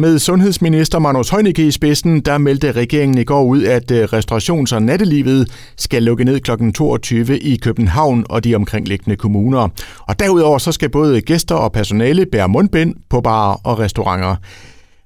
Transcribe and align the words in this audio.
Med 0.00 0.18
sundhedsminister 0.18 0.98
Magnus 0.98 1.30
Heunicke 1.30 1.66
i 1.66 1.70
spidsen, 1.70 2.20
der 2.20 2.38
meldte 2.38 2.72
regeringen 2.72 3.18
i 3.18 3.24
går 3.24 3.42
ud, 3.42 3.62
at 3.62 3.90
øh, 3.90 4.04
restaurations- 4.04 4.74
og 4.74 4.82
nattelivet 4.82 5.72
skal 5.76 6.02
lukke 6.02 6.24
ned 6.24 6.40
kl. 6.40 6.72
22 6.74 7.38
i 7.38 7.56
København 7.56 8.24
og 8.30 8.44
de 8.44 8.54
omkringliggende 8.54 9.16
kommuner. 9.16 9.68
Og 10.08 10.20
derudover 10.20 10.58
så 10.58 10.72
skal 10.72 10.88
både 10.90 11.20
gæster 11.20 11.54
og 11.54 11.72
personale 11.72 12.26
bære 12.26 12.48
mundbind 12.48 12.94
på 13.10 13.20
barer 13.20 13.60
og 13.64 13.78
restauranter. 13.78 14.36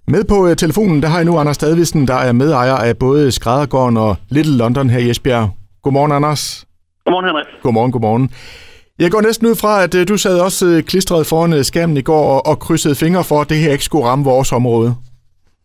Med 0.07 0.25
på 0.25 0.47
øh, 0.49 0.57
telefonen, 0.57 1.03
der 1.03 1.09
har 1.09 1.17
jeg 1.17 1.25
nu 1.25 1.39
Anders 1.39 1.57
Stadvisen, 1.57 2.09
der 2.09 2.15
er 2.15 2.33
medejer 2.33 2.75
af 2.75 2.97
både 2.97 3.33
Skræddergården 3.33 3.97
og 3.97 4.17
Little 4.29 4.57
London 4.57 4.91
her 4.91 4.99
i 4.99 5.11
Esbjerg. 5.11 5.51
Godmorgen, 5.83 6.13
Anders. 6.13 6.65
Godmorgen, 7.05 7.27
Henrik. 7.27 7.47
Godmorgen, 7.63 7.93
godmorgen. 7.93 8.31
Jeg 9.03 9.11
går 9.11 9.21
næsten 9.21 9.47
ud 9.51 9.57
fra, 9.63 9.73
at 9.85 9.93
øh, 9.99 10.03
du 10.09 10.17
sad 10.17 10.37
også 10.49 10.65
øh, 10.73 10.83
klistret 10.91 11.27
foran 11.31 11.53
øh, 11.59 11.63
skærmen 11.71 11.97
i 12.03 12.07
går 12.11 12.25
og, 12.35 12.41
og 12.51 12.57
krydsede 12.65 12.97
fingre 13.03 13.25
for, 13.31 13.39
at 13.41 13.49
det 13.53 13.59
her 13.65 13.73
ikke 13.77 13.85
skulle 13.85 14.07
ramme 14.11 14.25
vores 14.25 14.53
område. 14.53 14.91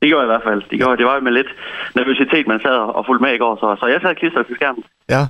Det 0.02 0.08
gjorde 0.10 0.24
jeg 0.24 0.30
i 0.30 0.34
hvert 0.34 0.48
fald. 0.50 0.62
Det, 0.70 0.78
gjorde, 0.80 0.98
det 0.98 1.06
var 1.06 1.20
med 1.20 1.32
lidt 1.40 1.52
nervøsitet, 1.96 2.48
man 2.48 2.60
sad 2.66 2.78
og 2.98 3.04
fulgte 3.08 3.24
med 3.26 3.34
i 3.34 3.42
går, 3.44 3.54
så, 3.62 3.68
så 3.80 3.86
jeg 3.94 4.00
sad 4.02 4.16
klistret 4.16 4.46
til 4.48 4.56
skærmen. 4.56 4.84
Ja. 5.10 5.22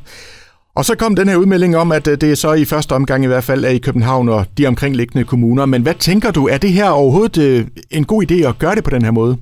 Og 0.78 0.84
så 0.86 0.94
kom 1.02 1.16
den 1.16 1.28
her 1.30 1.38
udmelding 1.38 1.78
om, 1.84 1.92
at 1.92 2.06
det 2.06 2.30
er 2.32 2.36
så 2.46 2.54
i 2.54 2.66
første 2.74 2.94
omgang 3.00 3.24
i 3.24 3.28
hvert 3.28 3.48
fald 3.50 3.64
er 3.66 3.74
i 3.80 3.86
København 3.88 4.30
og 4.30 4.42
de 4.58 4.68
omkringliggende 4.68 5.26
kommuner. 5.32 5.66
Men 5.66 5.82
hvad 5.84 5.94
tænker 5.94 6.32
du, 6.32 6.48
er 6.54 6.58
det 6.58 6.72
her 6.80 6.90
overhovedet 6.90 7.70
en 7.92 8.06
god 8.12 8.22
idé 8.28 8.38
at 8.50 8.60
gøre 8.64 8.76
det 8.76 8.84
på 8.84 8.94
den 8.96 9.04
her 9.06 9.12
måde? 9.12 9.34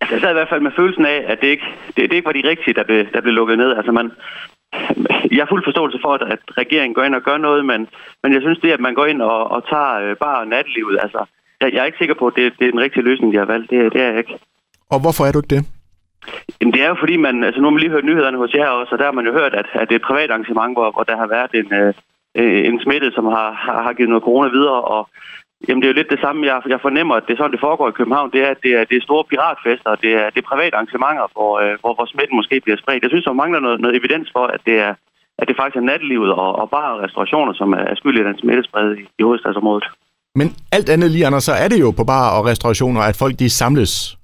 Altså, 0.00 0.14
jeg 0.14 0.20
sad 0.22 0.30
i 0.30 0.38
hvert 0.40 0.52
fald 0.52 0.62
med 0.66 0.76
følelsen 0.76 1.06
af, 1.06 1.18
at 1.32 1.38
det 1.42 1.48
ikke, 1.54 1.66
det, 1.96 2.02
det 2.10 2.16
ikke 2.16 2.26
var 2.30 2.38
de 2.38 2.48
rigtige, 2.52 2.74
der 2.74 2.84
blev, 2.84 3.00
der 3.14 3.20
blev 3.20 3.34
lukket 3.34 3.58
ned. 3.58 3.70
Altså, 3.78 3.92
man, 3.92 4.10
jeg 5.30 5.42
har 5.42 5.52
fuld 5.52 5.64
forståelse 5.64 5.98
for, 6.04 6.12
at 6.14 6.38
regeringen 6.62 6.94
går 6.94 7.04
ind 7.04 7.14
og 7.14 7.22
gør 7.22 7.36
noget, 7.36 7.64
men, 7.64 7.88
men 8.22 8.32
jeg 8.32 8.42
synes 8.42 8.58
det, 8.58 8.70
at 8.70 8.80
man 8.80 8.94
går 8.94 9.06
ind 9.06 9.22
og, 9.22 9.50
og 9.50 9.68
tager 9.68 9.94
øh, 10.02 10.16
bare 10.16 10.46
natlivet, 10.46 10.98
altså, 11.02 11.24
jeg, 11.60 11.72
jeg 11.72 11.80
er 11.80 11.84
ikke 11.84 11.98
sikker 11.98 12.14
på, 12.14 12.26
at 12.26 12.36
det, 12.36 12.52
det 12.58 12.66
er 12.66 12.70
den 12.70 12.80
rigtige 12.80 13.04
løsning, 13.04 13.32
de 13.32 13.38
har 13.38 13.44
valgt. 13.44 13.70
Det, 13.70 13.92
det 13.92 14.00
er 14.02 14.08
jeg 14.10 14.18
ikke. 14.18 14.38
Og 14.90 15.00
hvorfor 15.00 15.24
er 15.24 15.32
du 15.32 15.38
ikke 15.38 15.54
det? 15.56 15.62
Jamen, 16.60 16.74
det 16.74 16.82
er 16.82 16.88
jo 16.88 16.96
fordi, 17.00 17.16
man, 17.16 17.44
altså 17.44 17.60
nu 17.60 17.66
har 17.66 17.70
man 17.70 17.80
lige 17.80 17.90
hørt 17.90 18.04
nyhederne 18.04 18.38
hos 18.38 18.54
jer 18.54 18.68
også, 18.68 18.92
og 18.92 18.98
der 18.98 19.04
har 19.04 19.12
man 19.12 19.26
jo 19.26 19.32
hørt, 19.32 19.54
at, 19.54 19.66
at 19.72 19.88
det 19.88 19.94
er 19.94 20.00
et 20.02 20.10
privat 20.10 20.30
arrangement, 20.30 20.74
hvor, 20.76 20.90
hvor 20.90 21.02
der 21.02 21.16
har 21.16 21.26
været 21.26 21.52
en, 21.60 21.68
øh, 21.80 21.94
en 22.68 22.80
smittet, 22.80 23.14
som 23.14 23.24
har, 23.24 23.50
har, 23.52 23.82
har 23.82 23.92
givet 23.92 24.08
noget 24.08 24.24
corona 24.24 24.48
videre, 24.48 24.80
og 24.82 25.08
Jamen, 25.68 25.82
det 25.82 25.88
er 25.88 25.92
jo 25.92 26.00
lidt 26.00 26.14
det 26.14 26.24
samme, 26.24 26.46
jeg, 26.46 26.62
jeg 26.68 26.80
fornemmer, 26.80 27.14
at 27.14 27.24
det 27.26 27.32
er 27.32 27.36
sådan, 27.36 27.52
det 27.56 27.66
foregår 27.66 27.88
i 27.88 27.98
København. 27.98 28.32
Det 28.34 28.40
er, 28.46 28.50
at 28.50 28.60
det 28.62 28.72
er, 28.78 28.84
det 28.84 28.96
er 28.96 29.08
store 29.08 29.24
piratfester, 29.30 29.90
og 29.90 30.02
det 30.02 30.12
er, 30.20 30.30
det 30.30 30.40
er 30.40 30.50
private 30.52 30.74
arrangementer, 30.76 31.26
hvor, 31.32 31.52
øh, 31.62 31.74
hvor, 31.80 31.92
hvor 31.94 32.06
smitten 32.06 32.36
måske 32.36 32.60
bliver 32.60 32.78
spredt. 32.82 33.02
Jeg 33.02 33.10
synes, 33.10 33.24
der 33.24 33.40
mangler 33.42 33.60
noget, 33.60 33.80
noget 33.80 33.96
evidens 33.96 34.28
for, 34.36 34.44
at 34.54 34.60
det 34.66 34.76
er, 34.86 34.94
at 35.38 35.48
det 35.48 35.56
faktisk 35.56 35.76
er 35.76 35.88
nattelivet 35.90 36.32
og, 36.32 36.50
og 36.60 36.70
bare 36.70 37.02
restaurationer, 37.04 37.52
som 37.52 37.72
er 37.72 37.94
skyld 37.94 38.18
i 38.18 38.24
den 38.28 38.38
smittespred 38.38 38.96
i, 38.96 39.02
i 39.18 39.22
hovedstadsområdet. 39.22 39.86
Men 40.34 40.48
alt 40.72 40.88
andet 40.88 41.10
lige, 41.10 41.26
Anders, 41.26 41.44
så 41.44 41.52
er 41.64 41.68
det 41.68 41.80
jo 41.80 41.90
på 41.90 42.04
bar 42.04 42.38
og 42.38 42.46
restaurationer, 42.46 43.00
at 43.00 43.16
folk 43.22 43.34
de 43.38 43.50
samles. 43.50 44.16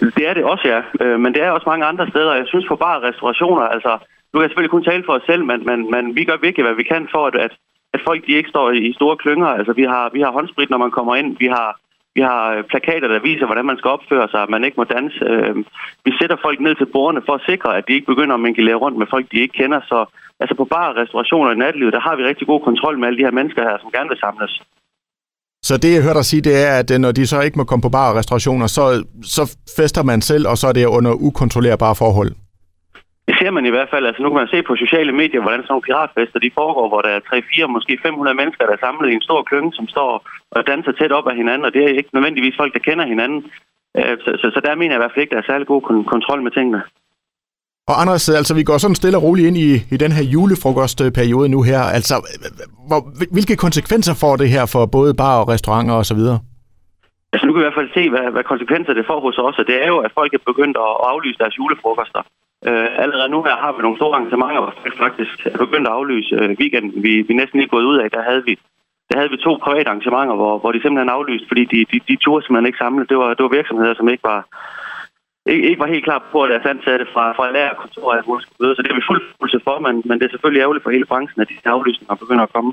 Det 0.00 0.24
er 0.28 0.34
det 0.34 0.44
også, 0.44 0.64
ja. 0.74 0.80
Øh, 1.04 1.20
men 1.20 1.34
det 1.34 1.42
er 1.42 1.50
også 1.50 1.68
mange 1.72 1.86
andre 1.86 2.06
steder. 2.10 2.34
Jeg 2.34 2.46
synes 2.46 2.66
på 2.68 2.76
bar 2.76 2.96
og 2.98 3.02
restaurationer, 3.02 3.62
altså, 3.62 3.92
nu 4.28 4.34
kan 4.38 4.42
jeg 4.42 4.50
selvfølgelig 4.50 4.76
kun 4.76 4.84
tale 4.84 5.02
for 5.06 5.12
os 5.12 5.26
selv, 5.26 5.44
men, 5.44 5.66
men, 5.68 5.90
men 5.90 6.16
vi 6.16 6.24
gør 6.24 6.36
virkelig, 6.36 6.64
hvad 6.66 6.74
vi 6.74 6.82
kan 6.92 7.08
for, 7.14 7.26
at, 7.26 7.52
at 7.94 8.00
folk 8.06 8.26
de 8.26 8.32
ikke 8.32 8.48
står 8.48 8.70
i 8.70 8.92
store 8.92 9.16
klynger. 9.16 9.46
Altså, 9.46 9.72
vi 9.72 9.82
har, 9.82 10.10
vi 10.12 10.20
har 10.20 10.30
håndsprit, 10.32 10.70
når 10.70 10.78
man 10.84 10.90
kommer 10.90 11.14
ind. 11.16 11.36
Vi 11.38 11.46
har, 11.46 11.68
vi 12.16 12.20
har 12.30 12.42
øh, 12.54 12.64
plakater, 12.70 13.08
der 13.08 13.26
viser, 13.28 13.46
hvordan 13.46 13.66
man 13.70 13.78
skal 13.78 13.90
opføre 13.96 14.28
sig, 14.28 14.40
at 14.42 14.50
man 14.54 14.64
ikke 14.64 14.78
må 14.80 14.84
danse. 14.84 15.18
Øh, 15.32 15.56
vi 16.06 16.10
sætter 16.20 16.36
folk 16.46 16.58
ned 16.60 16.74
til 16.76 16.92
bordene 16.94 17.22
for 17.26 17.34
at 17.36 17.46
sikre, 17.50 17.70
at 17.78 17.84
de 17.86 17.92
ikke 17.96 18.10
begynder 18.12 18.34
at 18.34 18.44
mingelere 18.46 18.82
rundt 18.84 18.98
med 18.98 19.06
folk, 19.10 19.26
de 19.32 19.42
ikke 19.44 19.58
kender. 19.60 19.80
Så 19.90 19.98
altså 20.40 20.54
på 20.56 20.64
bare 20.64 20.96
restaurationer 21.00 21.50
i 21.52 21.60
nattelivet, 21.64 21.92
der 21.96 22.00
har 22.06 22.16
vi 22.16 22.22
rigtig 22.22 22.46
god 22.46 22.60
kontrol 22.68 22.98
med 22.98 23.06
alle 23.08 23.18
de 23.18 23.26
her 23.28 23.38
mennesker 23.38 23.62
her, 23.68 23.76
som 23.78 23.90
gerne 23.96 24.08
vil 24.12 24.18
samles. 24.24 24.52
Så 25.68 25.76
det, 25.82 25.94
jeg 25.94 26.02
hørte 26.02 26.18
dig 26.20 26.24
sige, 26.24 26.42
det 26.48 26.56
er, 26.66 26.72
at 26.82 26.88
øh, 26.94 26.98
når 26.98 27.12
de 27.12 27.26
så 27.26 27.40
ikke 27.40 27.58
må 27.58 27.64
komme 27.64 27.82
på 27.82 27.92
bar 27.96 28.10
og 28.10 28.16
restaurationer, 28.16 28.66
så, 28.66 28.84
så 29.36 29.42
fester 29.78 30.02
man 30.02 30.20
selv, 30.30 30.44
og 30.48 30.56
så 30.58 30.66
er 30.68 30.72
det 30.72 30.86
under 30.86 31.12
ukontrollerbare 31.12 31.94
forhold? 31.94 32.32
Det 33.28 33.34
ser 33.40 33.50
man 33.56 33.66
i 33.66 33.74
hvert 33.74 33.90
fald. 33.92 34.04
Altså 34.06 34.22
nu 34.22 34.28
kan 34.28 34.40
man 34.42 34.54
se 34.54 34.62
på 34.62 34.74
sociale 34.84 35.12
medier, 35.20 35.40
hvordan 35.42 35.60
sådan 35.62 35.72
nogle 35.74 35.86
piratfester 35.88 36.38
de 36.44 36.56
foregår, 36.60 36.86
hvor 36.88 37.02
der 37.06 37.12
er 37.16 37.20
3-4, 37.20 37.66
måske 37.76 37.98
500 38.02 38.36
mennesker, 38.40 38.64
der 38.66 38.74
er 38.74 38.84
samlet 38.86 39.10
i 39.10 39.14
en 39.18 39.26
stor 39.28 39.40
klynge, 39.48 39.72
som 39.78 39.86
står 39.94 40.10
og 40.56 40.66
danser 40.70 40.92
tæt 40.92 41.12
op 41.18 41.26
af 41.30 41.36
hinanden, 41.40 41.64
og 41.66 41.72
det 41.74 41.82
er 41.84 41.98
ikke 42.00 42.14
nødvendigvis 42.16 42.56
folk, 42.60 42.72
der 42.76 42.86
kender 42.88 43.06
hinanden. 43.12 43.40
Øh, 43.98 44.16
så, 44.24 44.30
så, 44.40 44.46
så 44.54 44.60
der 44.64 44.74
mener 44.80 44.92
jeg 44.92 45.00
i 45.00 45.02
hvert 45.02 45.14
fald 45.14 45.24
ikke, 45.24 45.34
der 45.34 45.42
er 45.42 45.50
særlig 45.50 45.66
god 45.66 45.82
kontrol 46.14 46.42
med 46.42 46.52
tingene. 46.58 46.82
Og 47.90 47.94
Anders, 48.02 48.28
altså 48.28 48.54
vi 48.54 48.64
går 48.68 48.78
sådan 48.78 49.00
stille 49.00 49.18
og 49.18 49.22
roligt 49.26 49.48
ind 49.48 49.56
i, 49.56 49.70
i 49.94 49.96
den 50.04 50.12
her 50.16 50.24
julefrokostperiode 50.34 51.48
nu 51.48 51.62
her. 51.70 51.82
Altså, 51.96 52.14
hvor, 52.88 53.00
hvilke 53.36 53.56
konsekvenser 53.66 54.14
får 54.22 54.34
det 54.36 54.48
her 54.54 54.64
for 54.74 54.82
både 54.86 55.14
bar 55.22 55.36
og 55.40 55.48
restauranter 55.48 55.94
osv.? 56.02 56.22
Altså 57.32 57.44
nu 57.44 57.52
kan 57.52 57.60
vi 57.60 57.64
i 57.64 57.68
hvert 57.68 57.80
fald 57.80 57.94
se, 57.98 58.02
hvad, 58.14 58.26
hvad 58.34 58.44
konsekvenser 58.52 58.92
det 58.98 59.08
får 59.10 59.20
hos 59.26 59.38
os, 59.46 59.58
og 59.60 59.66
det 59.70 59.76
er 59.84 59.88
jo, 59.94 59.98
at 60.06 60.12
folk 60.18 60.32
er 60.34 60.48
begyndt 60.50 60.76
at, 60.86 60.92
at 61.02 61.06
aflyse 61.12 61.38
deres 61.42 61.58
julefrokoster. 61.58 62.22
Øh, 62.68 62.88
allerede 63.04 63.30
nu 63.34 63.38
her 63.46 63.56
har 63.64 63.72
vi 63.72 63.82
nogle 63.82 63.98
store 64.00 64.14
arrangementer, 64.14 64.60
hvor 64.62 64.74
folk 64.82 64.96
faktisk 65.04 65.36
er 65.46 65.58
begyndt 65.64 65.88
at 65.88 65.96
aflyse 65.98 66.30
øh, 66.38 66.50
weekenden. 66.60 67.02
Vi, 67.04 67.12
vi 67.28 67.32
næsten 67.34 67.58
lige 67.58 67.74
gået 67.74 67.90
ud 67.90 67.98
af, 68.02 68.10
der 68.16 68.22
havde 68.28 68.44
vi 68.48 68.54
der 69.10 69.16
havde 69.18 69.32
vi 69.34 69.38
to 69.46 69.52
private 69.64 69.88
arrangementer, 69.90 70.36
hvor, 70.40 70.54
hvor 70.60 70.72
de 70.72 70.80
simpelthen 70.82 71.16
aflyste, 71.16 71.46
fordi 71.50 71.64
de, 71.72 71.78
de, 71.90 71.96
de 72.08 72.16
turde 72.24 72.42
simpelthen 72.42 72.70
ikke 72.70 72.82
samle. 72.84 73.06
Det 73.10 73.16
var, 73.22 73.28
det 73.36 73.42
var 73.46 73.58
virksomheder, 73.58 73.94
som 73.96 74.08
ikke 74.12 74.24
var, 74.32 74.40
ikke, 75.52 75.64
ikke 75.68 75.82
var 75.82 75.94
helt 75.94 76.06
klar 76.08 76.20
på, 76.32 76.38
at 76.42 76.50
deres 76.52 76.70
ansatte 76.74 77.06
fra, 77.14 77.24
fra 77.36 77.44
lærerkontor 77.56 78.06
og 78.08 78.14
alt 78.16 78.26
Så 78.76 78.80
det 78.84 78.90
er 78.92 78.98
vi 79.00 79.08
fuldt 79.10 79.24
fuldse 79.40 79.60
for, 79.66 79.76
men, 79.86 79.94
men 80.08 80.14
det 80.18 80.24
er 80.26 80.32
selvfølgelig 80.34 80.60
ærgerligt 80.64 80.84
for 80.84 80.94
hele 80.96 81.10
branchen, 81.12 81.38
at 81.42 81.48
de 81.50 81.70
aflysninger 81.76 82.14
begynder 82.22 82.44
at 82.48 82.52
komme. 82.56 82.72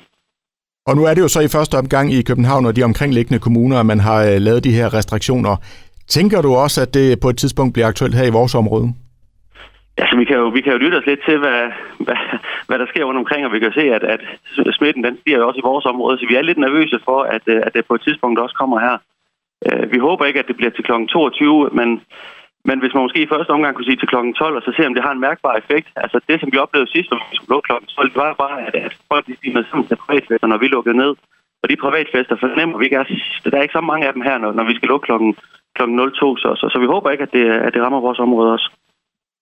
Og 0.90 0.94
nu 0.98 1.04
er 1.10 1.14
det 1.14 1.22
jo 1.26 1.32
så 1.36 1.42
i 1.42 1.54
første 1.58 1.76
omgang 1.82 2.06
i 2.18 2.22
København 2.30 2.66
og 2.66 2.76
de 2.76 2.84
omkringliggende 2.90 3.40
kommuner, 3.46 3.78
at 3.80 3.86
man 3.86 4.00
har 4.00 4.20
øh, 4.30 4.38
lavet 4.48 4.64
de 4.64 4.78
her 4.80 4.88
restriktioner. 4.98 5.54
Tænker 6.08 6.42
du 6.42 6.52
også, 6.64 6.82
at 6.82 6.94
det 6.94 7.20
på 7.20 7.30
et 7.30 7.38
tidspunkt 7.38 7.74
bliver 7.74 7.88
aktuelt 7.88 8.16
her 8.16 8.28
i 8.28 8.38
vores 8.40 8.56
område? 8.56 8.88
Altså, 9.98 10.16
vi 10.18 10.26
kan 10.26 10.38
jo, 10.38 10.48
vi 10.48 10.62
kan 10.62 10.74
jo 10.74 10.78
lytte 10.78 10.96
os 10.96 11.06
lidt 11.06 11.22
til, 11.28 11.38
hvad, 11.38 11.72
hvad, 12.06 12.20
hvad 12.68 12.80
der 12.80 12.86
sker 12.86 13.04
rundt 13.04 13.20
omkring, 13.24 13.46
og 13.46 13.54
vi 13.54 13.60
kan 13.60 13.72
se, 13.72 13.86
at, 13.98 14.04
at 14.04 14.22
smitten 14.78 15.04
den 15.04 15.18
stiger 15.18 15.44
også 15.44 15.60
i 15.60 15.70
vores 15.70 15.86
område, 15.86 16.18
så 16.18 16.26
vi 16.30 16.36
er 16.36 16.42
lidt 16.42 16.58
nervøse 16.58 17.00
for, 17.06 17.20
at, 17.36 17.44
øh, 17.48 17.62
at 17.66 17.74
det 17.74 17.86
på 17.86 17.96
et 17.96 18.02
tidspunkt 18.02 18.40
også 18.40 18.56
kommer 18.56 18.80
her. 18.80 18.98
Øh, 19.68 19.92
vi 19.94 19.98
håber 19.98 20.26
ikke, 20.26 20.40
at 20.40 20.48
det 20.48 20.58
bliver 20.58 20.72
til 20.72 20.84
kl. 20.84 20.92
22, 21.08 21.70
men, 21.80 22.02
men 22.66 22.80
hvis 22.80 22.94
man 22.94 23.04
måske 23.04 23.24
i 23.24 23.32
første 23.34 23.52
omgang 23.52 23.76
kunne 23.76 23.90
sige 23.90 24.02
til 24.02 24.08
kl. 24.08 24.16
12, 24.16 24.56
og 24.58 24.62
så 24.62 24.72
se, 24.78 24.88
om 24.88 24.94
det 24.94 25.04
har 25.04 25.12
en 25.12 25.26
mærkbar 25.28 25.54
effekt. 25.62 25.88
Altså 25.96 26.20
det, 26.28 26.40
som 26.40 26.50
vi 26.52 26.58
oplevede 26.58 26.92
sidst, 26.92 27.12
når 27.12 27.18
vi 27.18 27.36
skulle 27.36 27.54
lukke 27.54 27.68
kl. 27.68 27.74
12, 27.96 28.10
det 28.10 28.22
var 28.24 28.34
bare, 28.46 28.58
at, 28.68 28.76
at 28.76 28.94
folk 29.12 29.26
de 29.28 29.36
stiger 29.36 29.64
sammen 29.70 29.88
til 29.88 30.02
privatfester, 30.06 30.48
når 30.48 30.58
vi 30.58 30.68
lukkede 30.68 30.98
ned. 30.98 31.14
Og 31.64 31.70
de 31.70 31.76
privatfester 31.76 32.36
fornemmer 32.40 32.78
vi 32.78 32.86
ikke, 32.86 32.96
er, 32.96 33.04
der 33.52 33.58
er 33.58 33.62
ikke 33.62 33.80
så 33.80 33.82
mange 33.82 34.08
af 34.08 34.14
dem 34.14 34.22
her, 34.22 34.38
når, 34.38 34.52
når 34.52 34.64
vi 34.64 34.76
skal 34.76 34.90
lukke 34.90 35.06
klokken, 35.06 35.36
02. 35.78 36.38
Så, 36.38 36.50
så, 36.60 36.70
så 36.72 36.80
vi 36.80 36.86
håber 36.86 37.10
ikke, 37.10 37.24
at 37.24 37.34
det, 37.34 37.46
at 37.66 37.74
det 37.74 37.82
rammer 37.82 38.00
vores 38.00 38.20
område 38.20 38.54
også. 38.54 38.70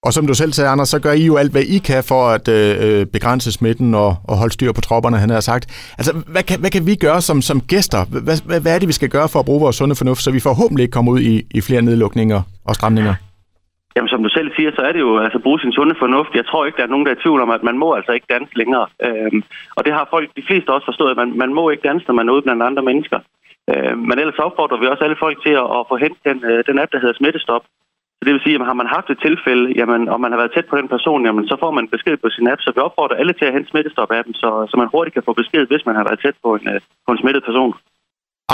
Og 0.06 0.12
som 0.14 0.28
du 0.28 0.34
selv 0.34 0.52
sagde, 0.54 0.70
Anders, 0.74 0.90
så 0.90 1.00
gør 1.06 1.14
I 1.22 1.26
jo 1.32 1.36
alt, 1.42 1.52
hvad 1.56 1.66
I 1.76 1.78
kan 1.90 2.04
for 2.12 2.22
at 2.36 2.46
øh, 2.58 2.70
øh, 2.86 3.02
begrænse 3.16 3.50
smitten 3.58 3.90
og, 4.04 4.12
og 4.30 4.36
holde 4.42 4.54
styr 4.58 4.72
på 4.78 4.82
tropperne, 4.88 5.18
han 5.24 5.30
har 5.30 5.44
sagt. 5.52 5.66
Altså, 6.00 6.12
hvad 6.34 6.44
kan, 6.50 6.58
hvad 6.64 6.72
kan 6.76 6.84
vi 6.90 6.96
gøre 7.08 7.22
som, 7.30 7.38
som 7.50 7.58
gæster? 7.74 8.02
Hvad, 8.26 8.38
hvad, 8.48 8.60
hvad 8.64 8.72
er 8.76 8.80
det, 8.80 8.88
vi 8.92 9.00
skal 9.00 9.12
gøre 9.18 9.30
for 9.34 9.40
at 9.40 9.48
bruge 9.50 9.62
vores 9.66 9.76
sunde 9.80 9.96
fornuft, 10.02 10.22
så 10.26 10.32
vi 10.38 10.48
forhåbentlig 10.50 10.84
ikke 10.84 10.98
kommer 10.98 11.12
ud 11.16 11.22
i, 11.34 11.36
i 11.58 11.62
flere 11.68 11.82
nedlukninger 11.88 12.40
og 12.70 12.74
stramninger? 12.80 13.16
Jamen, 13.96 14.10
som 14.14 14.24
du 14.26 14.30
selv 14.38 14.50
siger, 14.58 14.72
så 14.78 14.82
er 14.88 14.92
det 14.96 15.02
jo 15.08 15.12
altså 15.26 15.40
bruge 15.46 15.60
sin 15.60 15.72
sunde 15.78 15.96
fornuft. 16.04 16.32
Jeg 16.40 16.46
tror 16.46 16.66
ikke, 16.66 16.78
der 16.78 16.86
er 16.88 16.94
nogen, 16.94 17.06
der 17.06 17.12
er 17.12 17.18
i 17.20 17.24
tvivl 17.24 17.42
om, 17.46 17.52
at 17.58 17.64
man 17.70 17.78
må 17.84 17.88
altså 18.00 18.12
ikke 18.12 18.28
danse 18.36 18.54
længere. 18.62 18.86
Øhm, 19.06 19.42
og 19.78 19.82
det 19.86 19.94
har 19.98 20.08
folk, 20.14 20.28
de 20.40 20.48
fleste 20.48 20.74
også 20.76 20.88
forstået, 20.92 21.12
at 21.12 21.20
man, 21.22 21.30
man 21.44 21.52
må 21.58 21.64
ikke 21.70 21.88
danse, 21.90 22.08
når 22.08 22.16
man 22.20 22.28
er 22.30 22.34
ude 22.34 22.46
blandt 22.46 22.64
andre 22.70 22.84
mennesker. 22.90 23.20
Øhm, 23.72 24.00
men 24.10 24.16
ellers 24.22 24.40
opfordrer 24.48 24.80
vi 24.80 24.88
også 24.88 25.04
alle 25.04 25.22
folk 25.26 25.38
til 25.46 25.54
at, 25.62 25.68
at 25.78 25.84
få 25.90 25.96
hentet 26.04 26.22
den, 26.30 26.38
øh, 26.50 26.60
den 26.68 26.80
app, 26.82 26.92
der 26.92 27.00
hedder 27.04 27.18
Smittestop. 27.18 27.64
Så 28.20 28.24
det 28.26 28.34
vil 28.34 28.46
sige, 28.46 28.56
at 28.56 28.70
har 28.72 28.80
man 28.82 28.94
haft 28.96 29.10
et 29.14 29.20
tilfælde, 29.28 29.66
jamen, 29.80 30.02
og 30.14 30.18
man 30.24 30.32
har 30.32 30.40
været 30.42 30.54
tæt 30.56 30.68
på 30.70 30.78
den 30.82 30.90
person, 30.94 31.26
jamen, 31.28 31.44
så 31.52 31.56
får 31.64 31.72
man 31.78 31.86
besked 31.96 32.16
på 32.24 32.30
sin 32.36 32.50
app. 32.52 32.62
Så 32.62 32.70
vi 32.76 32.80
opfordrer 32.88 33.18
alle 33.22 33.34
til 33.34 33.46
at 33.46 33.54
hente 33.56 33.70
smittestop-appen, 33.72 34.34
så, 34.42 34.50
så 34.70 34.76
man 34.82 34.92
hurtigt 34.94 35.14
kan 35.14 35.28
få 35.30 35.34
besked, 35.42 35.64
hvis 35.72 35.86
man 35.88 35.96
har 35.96 36.06
været 36.08 36.20
tæt 36.24 36.38
på 36.44 36.50
en, 36.58 36.66
øh, 36.74 36.80
på 37.06 37.12
en 37.14 37.22
smittet 37.22 37.44
person. 37.50 37.74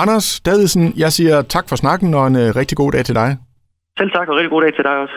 Anders 0.02 0.28
Dadesen, 0.46 0.86
jeg 1.04 1.12
siger 1.18 1.36
tak 1.42 1.66
for 1.70 1.76
snakken 1.84 2.10
og 2.20 2.24
en 2.28 2.36
uh, 2.44 2.48
rigtig 2.62 2.78
god 2.82 2.92
dag 2.96 3.04
til 3.06 3.16
dig. 3.22 3.30
Selv 4.00 4.12
tak, 4.12 4.28
og 4.30 4.36
rigtig 4.36 4.54
god 4.56 4.62
dag 4.62 4.74
til 4.76 4.84
dig 4.84 4.96
også. 5.04 5.16